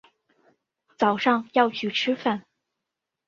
[0.97, 2.41] 早上要去吃饭